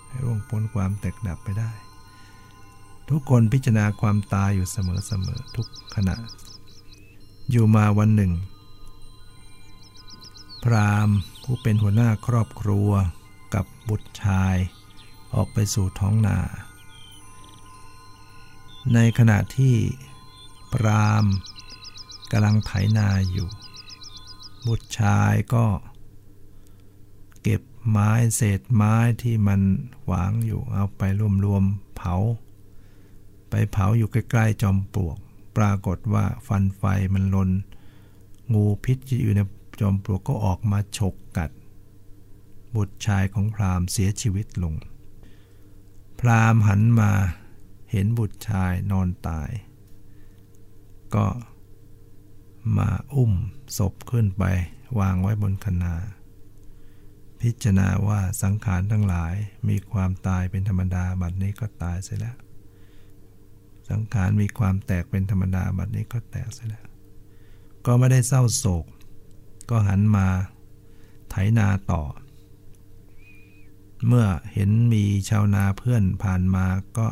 [0.08, 1.72] ให้ล่วงพ้นความแตกดับไปได้
[3.10, 6.16] ทุกคนพิจารณาความตายอยู่เสมอๆทุกขณะ
[7.50, 8.32] อยู่มาวันหนึ่ง
[10.64, 11.08] พราม
[11.42, 12.90] ผู้เป็นหัวหน้าครอบครัว
[13.54, 14.56] กับบุตรชาย
[15.34, 16.38] ออกไปสู่ท้องนา
[18.94, 19.76] ในขณะที่
[20.72, 21.24] ปราม
[22.30, 23.48] กำลังไถนาอยู่
[24.66, 25.66] บุตรชายก็
[27.42, 29.60] เก็บไม้เศษไม้ที่มัน
[30.06, 31.02] หวางอยู่เอาไป
[31.44, 32.14] รวมๆเผา
[33.50, 35.18] ไปเผาอยู่ใกล้ๆจอมปลวก
[35.56, 36.82] ปรากฏว่าฟันไฟ
[37.14, 37.50] มันลน
[38.54, 39.40] งูพิษที่อยู่ใน
[39.80, 41.50] จอมปลวกก็ออกมาฉกกัด
[42.74, 44.74] บุตรชายของพรามเสียชีวิตลง
[46.20, 47.12] พรามหันมา
[47.92, 49.50] เห็นบุตรชายนอนตาย
[51.14, 51.26] ก็
[52.76, 53.32] มาอุ้ม
[53.78, 54.44] ศพขึ้นไป
[55.00, 55.94] วางไว้บนคนา
[57.40, 59.34] พิจารณาว่าสังขารทั้งหลาย
[59.68, 62.36] มีความตายเป็นธรรมดาบัดนี้ก็ตายเสียแล้ว
[63.90, 66.86] สังขารมีความแตกเป็นธรรมดาบัดนี้ก็แตกเสียแล้ว
[67.86, 68.84] ก็ไม่ได้เศร้าโศก
[69.70, 70.26] ก็หันมา
[71.30, 72.02] ไถนาต่อ
[74.06, 76.66] เมื่อเห็นมีชาวนาเพื่อนผ่านมา
[76.98, 77.08] ก็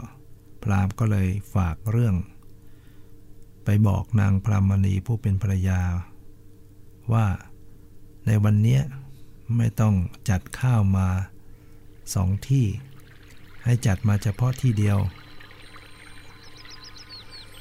[0.63, 2.15] พราหมณ์ก็เลยฝากเรื่อง
[3.65, 5.81] ไปบอกนางพรามณีผู้เป็นภรรยา
[7.13, 7.27] ว่า
[8.27, 8.81] ในวันนี้
[9.57, 9.95] ไม่ต้อง
[10.29, 11.09] จัดข้าวมา
[12.15, 12.67] สองที่
[13.65, 14.99] ให้จัดมาเฉพาะที่เดียว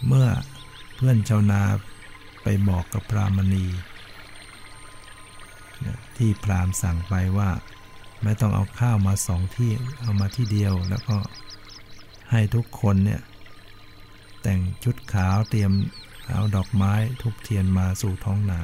[0.07, 0.27] เมื่อ
[0.95, 1.61] เพื่อนชาวนา
[2.43, 3.65] ไปบอกกับพรามณี
[6.17, 7.49] ที่พรามสั่งไปว่า
[8.23, 11.17] ไม่ต้องเอาข้าวมาสองที่เอามาที่เดียวแล้วก็
[12.31, 13.21] ให้ทุกคนเนี่ย
[14.41, 15.71] แต่งชุดขาวเตรียม
[16.29, 18.61] เอาดอกไม้ทุกเทียนมาสู่ท้องนา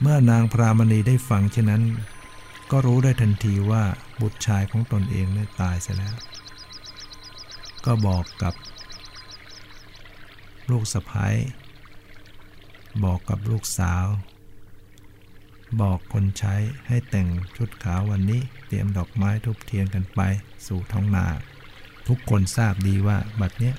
[0.00, 1.82] เมื่อนางพรามณีได้ฟังเช่นนั้น
[2.70, 3.84] ก็รู้ได้ทันทีว่า
[4.20, 6.16] บุตรชายของตนเองได้ตายเสียแล้ว
[7.84, 8.54] ก็บอกกับ
[10.70, 11.34] ลูกสะพ้าย
[13.04, 14.06] บอกกับลูกสาว
[15.80, 16.54] บอกคนใช้
[16.88, 20.20] ให้แต่งชุดขาววันนี้เตรียมดอกไม้ทุบเทียนกันไป
[20.66, 21.26] สู่ท้องนา
[22.08, 23.74] ทุกคนทราบดีว่าบัดเนี้ย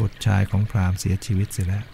[0.00, 1.84] บุตรชายของพราหมณ์เสียชีวิตเสียแล้ว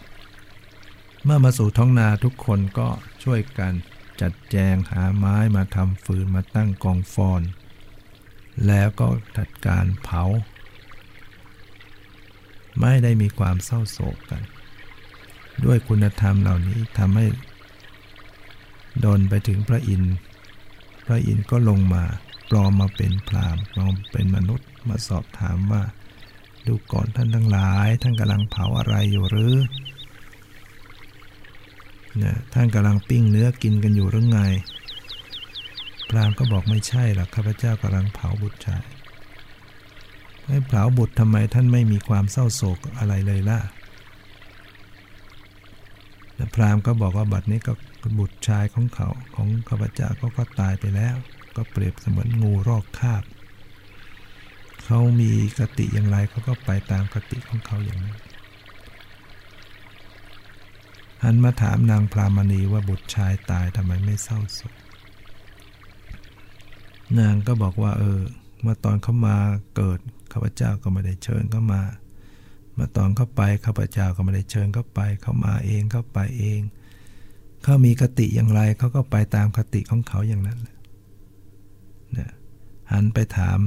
[1.24, 2.88] เมื่อมาสู่ท้องนาทุกคนก็
[3.24, 3.72] ช่วยกัน
[4.20, 7.42] จัดแจงหาไม้มาทำฟืนมาตั้งกองฟอน
[8.66, 10.24] แล้วก็จัดการเผา
[12.80, 14.42] ไม่ได้มีความเศร้าโศกกัน
[15.64, 17.26] ด้วยคุณธรรมเหล่านี้ทำให้
[19.04, 20.14] ดนไปถึงพระอินทร์
[21.04, 22.04] พระอินทร์ก็ลงมา
[22.50, 25.82] ปลอมมาเป็นพราหมณ์มาเป็นมนุษย์มาสอบถามว่า
[26.66, 29.54] ดูก่อนท่านทั้งหลาย ท่านกำลังเผาอะไรอยู่หรือ
[32.16, 34.40] เนี่ยท่านกำลังปิ้งเนื้อกินกันอยู่หรือไง
[36.08, 38.84] พรามก็บอกไม่ใช่หรอกข้าพเจ้ากำลังเผาบุตรชาย
[40.46, 43.60] ให้เผาบุตรทำไมท่านไม่มีความเศร้าโศกอะไรเลยล่ะ
[46.34, 47.72] แต่พรามก็บอกว่าบัดนี้ก็
[48.18, 51.16] บุตรชายของเขาของข้าพเจ้าก็ก็ตายไปแล้ว
[51.56, 53.24] ก็เปรียบเสมือนงูรอกคาบ
[54.84, 58.18] เขามีกติอย่างไรเขาก็ไปตามกติของเขาอย่างนั้น
[61.22, 64.74] หันมาถามนางพรามณีว่าบุตรชายตายทำไมไม่เศร้าโศก
[67.18, 68.20] นางก็บอกว่า เออ
[68.60, 69.36] เมื่อตอนเขามา
[69.76, 69.98] เกิด
[70.32, 71.82] ข้าพเจ้าก็ไม่ได้เชิญเขามา
[72.74, 76.60] เมื่อตอนเขาไปข้าพเจ้าก็ไม่ได้เชิญเขาไปเขามาเองเขาไปเอง
[77.64, 82.31] เขามีคติอย่างไรเขาก็ไปตามคติของเขาอย่างนั้นแหละ
[82.92, 83.61] หันไปถาม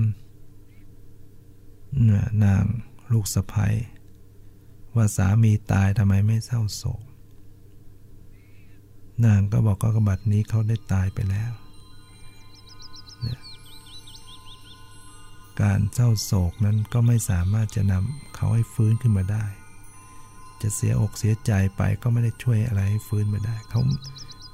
[2.44, 2.64] นาง
[3.14, 3.74] ลูกสะพ้ย
[4.96, 7.04] ว่าสามีตายทำไมไม่เศร้าโศก
[9.26, 11.52] นางก็บอกก็กบัดนี้เขาได้ตายไปแล้ว
[15.62, 19.46] การเศร้าโศกนั้นก็ไม่สามารถจะนำเขาให้ฟื้นขึ้นมาได้
[20.62, 23.82] จะเสียอกเสียใจไปก็ไม่ได้ช่วยอะไรฟื้นไมาได้ เขา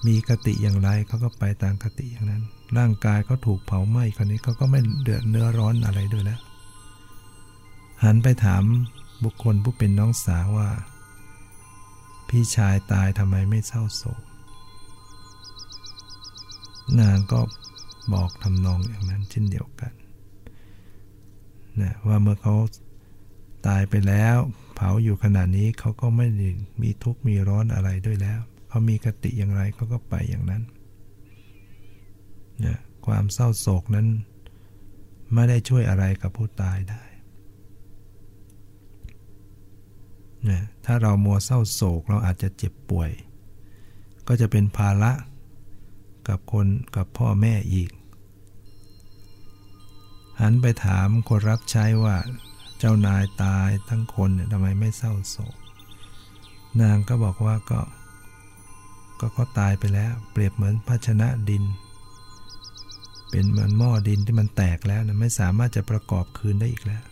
[0.07, 2.43] มีคติอย่างไรเขาก็ไปตามคติอย่างนั้น
[2.77, 6.39] ร่างกายเขาถูกเผาไหม้คนนี้เขาก็ไม่เดือดเนื้อร้อนอะไรด้วยแล้ว
[8.03, 8.63] หันไปถาม
[9.23, 10.69] บุคคลผู้เป็นน้องสาวว่า
[12.29, 14.21] พี่ชายตายทำไมไม่เศร้าโศก
[16.99, 17.39] นางก็
[18.13, 19.93] บอกทำนองอย่างนั้นเช่นเดียวกัน
[21.81, 22.55] นะว่าเมื่อเขา
[23.67, 24.37] ตายไปแล้ว
[24.75, 26.27] เผาอยู่ขนาดนี้เขาก็ไม่
[26.81, 30.63] มีทุกข์มีร้อนอะไรด้วยแล้ว เขามีกติอย่างไรเขาก็ไปอย่างนั้น
[32.65, 34.07] นะความเศร้าโศกนั้น
[35.33, 37.03] ไม่ได้ช่วยอะไรกับผู้ตายได้
[40.49, 43.11] นะถ้าเรามัวเศร้าโศกเราอาจจะเจ็บป่วย
[44.27, 45.11] ก็จะเป็นภาระ
[46.27, 47.91] กับคนกับพ่อแม่อีก
[50.41, 52.15] หันไปถามคนรับใช้ว่า
[52.83, 55.55] จ้านายตายทั้งคนเนี่ยทำไมไม่เศร้าโศก
[56.81, 57.81] นางก็บอกว่าก็
[59.19, 61.63] ก็เขาตายไปแล้ว เปรียบเหมือนภาชนะดิน
[63.29, 67.03] เป็นเหมือนหม้อดินที่มันแตกแล้วนะไม่สามารถจะประกอบคืนได้อีกแล้ว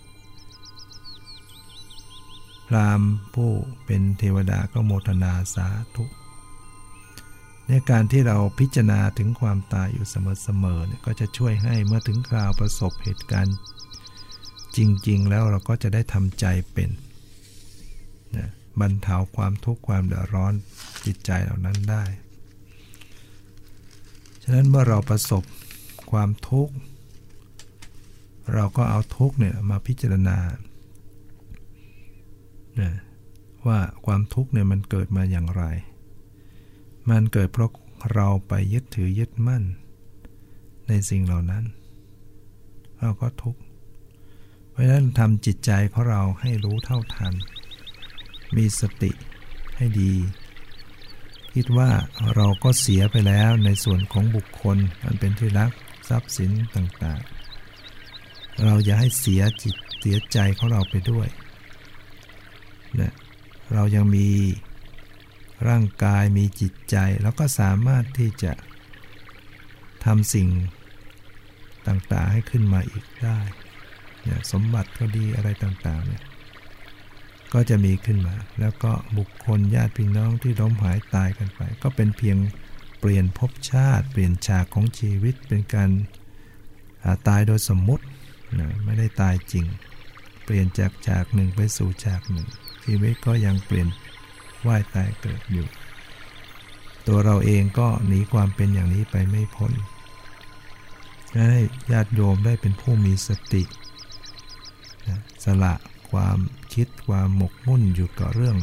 [2.67, 3.01] พราม
[3.33, 3.49] ผู้
[3.85, 6.05] เป็นเทวดาก็โมทนาสาธุ
[7.67, 13.57] ในการที่เราพิจารณาถึงความตายอยู่เสมอๆเนี่ยก็จะช่วยให้เมื่อถึงคราวประสบเหตุการณ์
[14.77, 16.89] จริง ๆ แล้วเราก็จะได้ทำใจเป็น
[18.37, 20.53] นะบรรเทาความทุกข์ความเดือดร้อน
[21.05, 22.03] จิตใจเหล่านั้นได้
[24.43, 25.43] ฉะนั้นเมื่อเราประสบ
[26.11, 26.73] ความทุกข์
[28.53, 30.37] เราก็เอาทุกข์เนี่ยมาพิจารณา
[32.81, 32.91] นะ
[33.67, 35.63] ว่าความทุกข์เนี่ยมันเกิดมาอย่างไร
[37.09, 37.71] มันเกิดเพราะ
[38.13, 39.63] เราไปยึดถือยึดมั่น
[40.87, 41.63] ในสิ่งเหล่านั้น
[42.99, 43.61] เราก็ทุกข์
[44.71, 47.33] เพราะฉะนั้นทำจิตใจของเราให้รู้เท่าทัน
[48.55, 49.11] มีสติ
[49.77, 50.13] ให้ดี
[51.53, 51.89] คิดว่า
[52.35, 55.71] เราก็เสียไปแล้วในส่วนของบุคคลมันเป็นที่รัก
[56.09, 61.27] ทรัพย์สินต่างๆ เราอย่าให้เสียจิตเสียใจของเราไปด้วย
[62.99, 63.13] นะ
[63.73, 64.27] เรายังมี
[65.69, 68.53] ร่างกายมีจิตใจแล้วก็สามารถที่จะ
[70.05, 70.47] ทำสิ่ง
[71.87, 73.39] ต่างๆให้ขึ้นมาอีกได้
[74.51, 76.23] สมบัติก็ดีอะไรต่างๆเนี่ย
[77.53, 82.37] ก็จะมีขึ้นมา แล้วก็บุคคลญาติพี่น้องที่ล้มหายตายกันไป ก็เป็นเพียง
[82.99, 85.89] เปลี่ยนภพชาติ เปลี่ยนฉากของชีวิตเป็นการ
[87.27, 88.05] ตายโดยสมมุติ
[88.59, 89.65] นะไม่ได้ตายจริง
[90.45, 92.47] เปลี่ยนจากฉากหนึ่งไปสู่ฉากหนึ่ง
[92.85, 93.87] ชีวิตก็ยังเปลี่ยน
[94.67, 95.67] ว่ายตายเกิดอยู่
[97.07, 99.73] ตัวเราเองก็หนีความเป็นอย่างนี้ไปไม่พ้น
[101.51, 103.63] ให้ญาติโยมได้เป็นผู้มีสติ
[105.43, 105.73] สละ
[106.11, 106.37] ความ
[106.73, 108.57] คิดความหมกมุ่นอยู่กับเรื่อง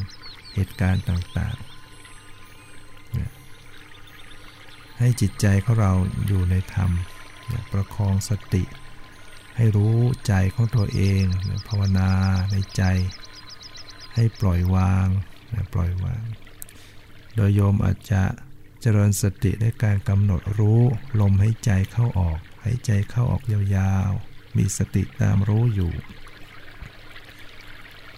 [0.54, 1.68] เหตุการณ์ต่างๆ
[4.98, 5.92] ให้จิตใจของเรา
[6.26, 6.90] อยู่ในธรรม
[7.72, 8.64] ประคองสติ
[9.56, 11.22] ให้รู้ใจของตัวเอง
[11.68, 12.10] ภาวนา
[12.52, 12.82] ในใจ
[14.14, 15.08] ให้ปล่อยวาง
[15.72, 16.24] ปล่อยวาง
[17.34, 18.22] โดยโยมอาจจะ
[18.80, 20.80] เจริญสติในการกำหนดรู้
[21.20, 23.42] ลมหายใจเข้าออก หายใจเข้าออก
[23.76, 25.92] ยาวๆ มีสติตามรู้อยู่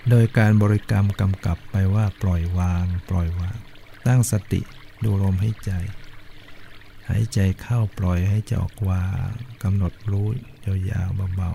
[0.08, 3.56] โดยการบริกรรมกำกับไปว่าปล่อยวาง ปล่อยวาง
[4.06, 4.60] ตั้งสติ
[5.04, 5.72] ดูลมใหายใจ
[7.08, 9.28] หายใจเข้าปล่อยให้ใจออกวาง
[9.62, 10.28] กำหนดรู้
[10.90, 11.52] ยาวๆเบา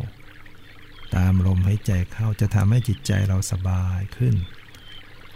[0.55, 4.36] ๆตามลมหายใจเข้าจะทำให้จิตใจเราสบายขึ้น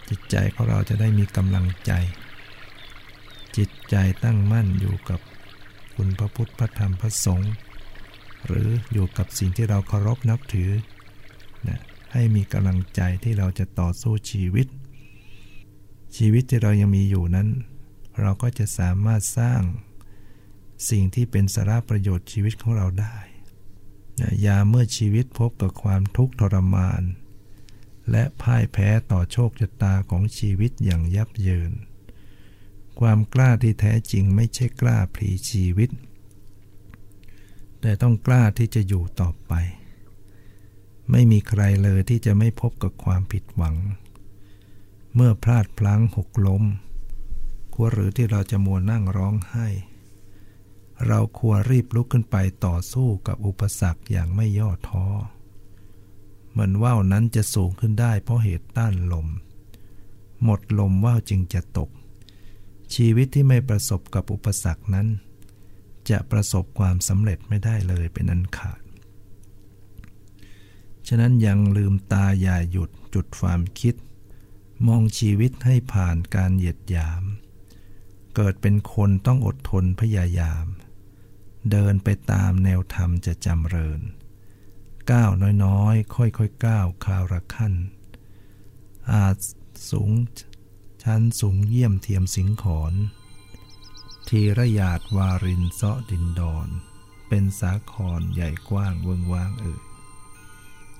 [0.08, 1.92] จิตใจของเราจะได้มีกำลังใจ
[3.56, 5.20] จิตใจตั้งมั่นอยู่กับ
[5.94, 7.52] คุณพระพุทธพระธรรมพระสงฆ์
[8.46, 10.70] หรืออยู่กับสิ่งที่เราเคารพนับถือ
[12.12, 14.66] ให้มีกำลังใจที่เราจะต่อสู้ชีวิต
[16.16, 17.48] ชีวิตที่เรายังมีอยู่นั้น
[18.20, 19.60] เราก็จะสามารถสร้าง
[20.90, 23.16] สิ่งที่เป็นสาระประโยชน์ชีวิตของเราได้
[24.46, 27.02] ยาเมื่อชีวิตพบกับความทุกข์ทรมาน
[28.10, 31.72] และพ่ายแพ้ต่อโชคชะตาของชีวิตอย่างยับเยิน
[33.00, 35.90] ความกล้าที่แท้จริงไม่ใช่กล้าพลีชีวิต
[37.80, 39.52] แต่ต้องกล้าที่จะอยู่ต่อไป
[41.10, 43.76] ไม่มีใครเลยที่จะไม่พบกับความผิดหวัง
[45.14, 46.62] เมื่อพลาดพลั้งหกล้ม
[47.74, 49.68] ควรหรือที่เราจะมัวนั่งร้องไห้
[51.06, 55.06] เราควรรีบลุกขึ้นไปต่อสู้กับอุปสรรคอย่างไม่ย่อท้อ
[56.50, 59.26] เหมือนว่าวนั้นจะสูงขึ้นได้เพราะเหตุต้านลม
[60.44, 61.90] หมดลมว่าวจึงจะตก
[62.94, 65.08] ชีวิตที่ไม่ประสบกับอุปสรรคนั้น
[66.10, 68.80] จะประสบความสำเร็จไม่ได้เลยเป็นอันขาด
[71.08, 73.94] ฉะนั้นยังลืมตาอย่าหยุดจุดความคิด
[74.86, 77.22] มองชีวิตให้ผ่านการเหยียดหยาม
[78.34, 80.66] เกิดเป็นคนต้องอดทนพยายาม
[81.70, 84.00] เดินไปตามแนวธรรมจะจำเริญ
[85.10, 85.30] ก้าว
[85.64, 87.74] น้อยๆ ค่อยๆก้าวคราวละขั้น
[89.12, 89.36] อาจ
[89.90, 90.10] สูง
[91.02, 92.94] ชั้นสูงเยี่ยมเทียมสิงขอน
[94.28, 96.68] ทีระยาดวารินเซาะดินดอน
[97.28, 99.82] เป็นสาครใหญ่กว้างเวิงว้างเอ่ย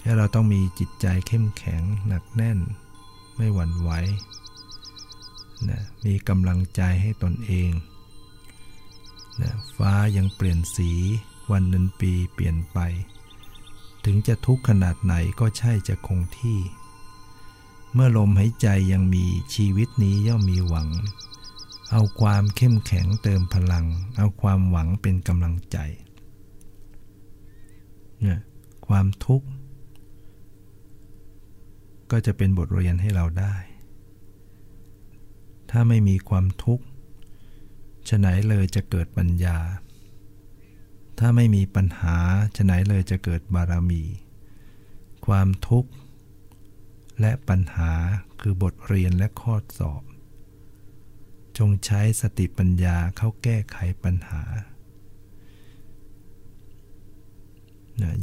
[0.00, 2.58] ให้เราต้องมีจิตใจเข้มแข็งหนักแน่น
[3.36, 3.90] ไม่หวั่นไหว
[5.68, 7.70] นะมีกำลังใจให้ตนเอง
[9.40, 10.90] นะฟ้ายังเปลี่ยนสี
[11.50, 12.78] วันนันปีเปลี่ยนไป
[14.04, 16.58] ถึงจะทุกข์ขนาดไหนก็ใช่จะคงที่
[17.92, 20.88] เมื่อลมหายใจยังมีชีวิตนี้ย่อมมีหวัง
[21.90, 23.86] เอาความเข้มแข็งเติมพลัง
[24.16, 25.78] เอาความหวังเป็นกำลังใจ
[28.20, 28.40] เนี่ย
[28.86, 29.46] ความทุกข์
[32.10, 33.54] ก็จะเป็นบทเรียนให้เราได้
[35.70, 36.84] ถ้าไม่มีความทุกข์
[38.08, 39.58] ฉะไหนเลยจะเกิดปัญญา
[41.18, 42.16] ถ้าไม่มีปัญหา
[42.56, 44.02] ฉะไหนเลยจะเกิดบารมี
[45.26, 45.90] ความทุกข์
[47.20, 47.92] และปัญหา
[48.40, 50.02] คือบทเรียนและข้อสอบ
[51.58, 54.42] จงใช้สติปัญญาเข้าแก้ไขปัญหา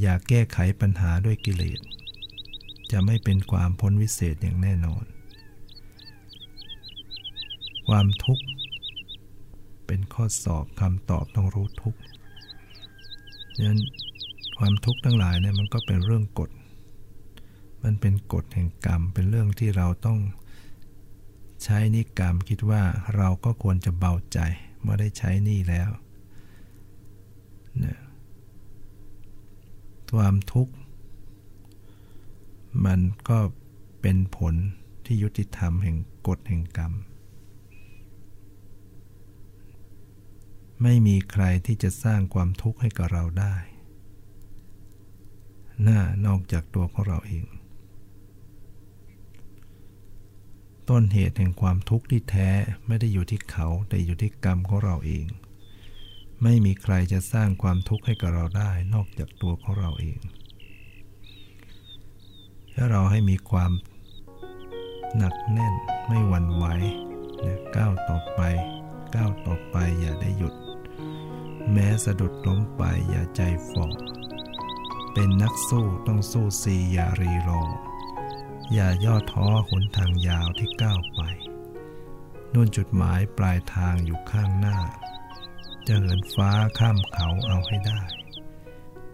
[0.01, 1.80] อย่าแก้ไขปัญหาด้วยกิเลส
[2.91, 5.03] จะไม่เป็นความพ้นวิเศษอย่างแน่นอน
[7.88, 8.45] ความทุกข์
[9.88, 11.99] เป็นข้อสอบคำตอบต้องรู้ทุกข์
[13.67, 13.79] นั้น
[14.57, 16.49] ความทุกข์ทั้งหลายเนี่ยมันก็เป็นเรื่องกฎ
[17.83, 20.19] มันเป็นกฎแห่งกรรม เป็นเรื่องที่เราต้อง
[21.63, 22.83] ใช้นิกรรมคิดว่า
[23.15, 24.39] เราก็ควรจะเบาใจ
[24.81, 25.89] เมื่อได้ใช้นี่แล้ว
[27.83, 27.97] นะ
[30.13, 30.73] ความทุกข์
[32.86, 32.99] มัน
[33.30, 33.39] ก็
[34.01, 34.53] เป็นผล
[35.05, 35.97] ที่ยุติธรรมแห่ง
[36.28, 36.93] กฎแห่งกรรม
[40.84, 43.55] ไม่มีใครที่จะสร้างความทุกข์ให้กับเราได้
[45.88, 47.45] น่านอกจากตัวของเราเอง
[50.89, 52.49] ต้นเหตุแห่งความทุกข์ที่แท้
[52.88, 55.26] ไม่ได้อยู่ที่เขาแต่อยู่ที่กรรมของเราเอง
[56.43, 60.20] ไม่มีใครจะสร้างความทุกข์ให้กับเราได้ นอกจากตัวของเราเอง
[62.89, 63.71] เราให้มีความ
[65.17, 65.73] หนักแน่น
[66.07, 66.65] ไม่หวั่นไหว
[67.45, 68.41] นะก้าวต่อไป
[69.15, 70.53] ก้าวต่อไปอย่าได้หยุด
[71.71, 73.88] แม้สะดุดล้มไปอย่าใจฝ่อ
[75.13, 77.61] เป็นนักสู้ต้องสู้สีอย่ารีรอ
[78.73, 81.21] อย่าย่อท้อหนทางยาวที่ก้าวไป
[82.53, 84.80] นู่นจุดหมายปลายทางอยู่ข้างหน้า
[85.88, 88.01] จะเหินฟ้าข้ามเขาเอาให้ได้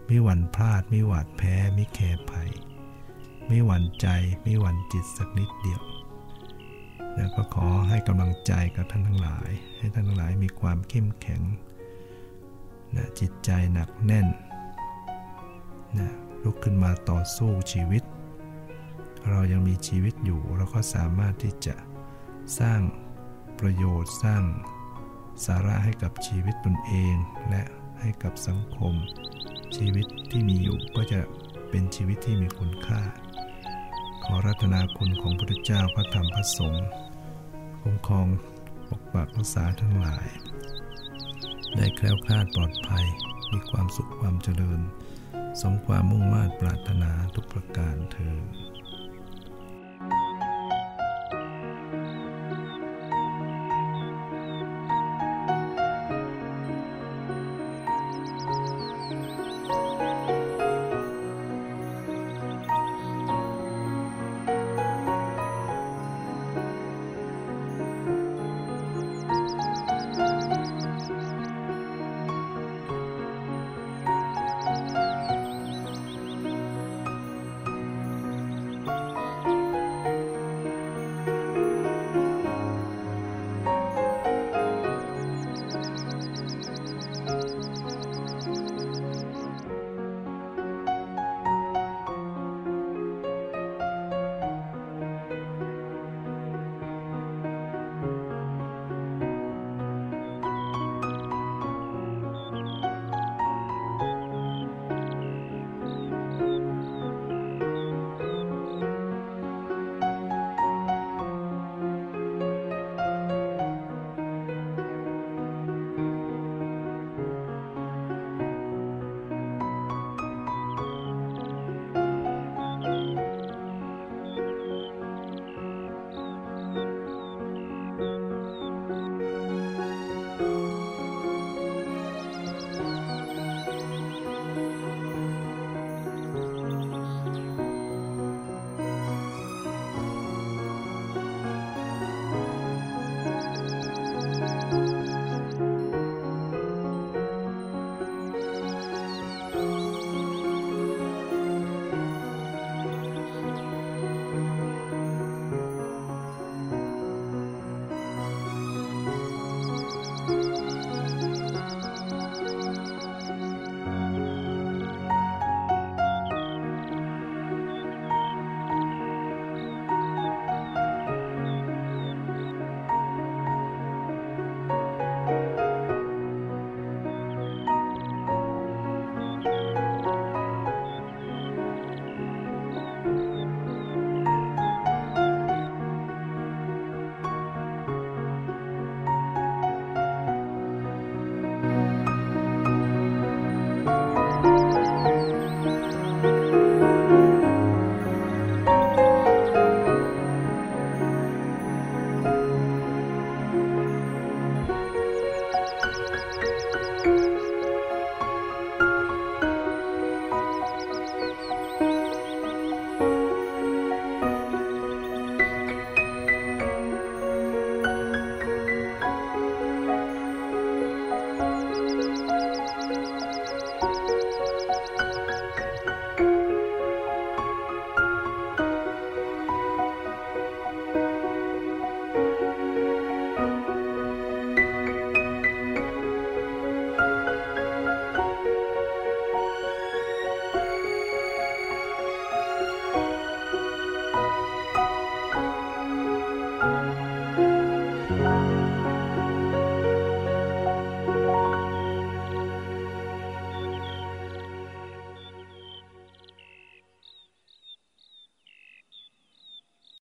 [0.08, 2.50] มิหวั่นพลาดมิหวาดแพ้มิแคร์ภัย
[3.46, 4.06] ไมิหวั่นใจ
[4.42, 5.82] ไมิหวั่นจิตสักนิดเดียว
[7.16, 11.42] แล้วก็ขอให้กำลังใจกับท่านทั้งหลาย ให้ท่านทั้งหลายมีความเข้มแข็ง
[12.96, 14.28] นะจิตใจหนักแน่น
[15.98, 16.10] นะ
[16.42, 18.02] ลุกขึ้นมาต่อสู้ชีวิต
[19.30, 21.76] เรายังมีชีวิตอยู่เราก็สามารถที่จะ
[22.58, 22.80] สร้าง
[23.60, 24.42] ประโยชน์สร้าง
[25.46, 27.14] สาระให้กับชีวิตตนเอง
[27.48, 27.62] และ
[28.00, 28.94] ให้กับสังคม
[29.76, 31.20] ชีวิตที่มีอยู่ก็จะ
[31.70, 33.02] เป็นชีวิตที่มีคุณค่า
[34.46, 36.86] รัตนาคุณของพระพุทธเจ้าพระธรรมพระสงฆ์
[37.80, 38.26] คุ้มครอง
[38.88, 40.26] ปกปักรักษาทั้งหลาย
[41.76, 43.06] ได้แคล้วคลาดปลอดภัย
[43.50, 44.80] มีความสุขความเจริญ
[45.60, 48.36] สมความมุ่งมา่ปรารถนาทุกประการเธอ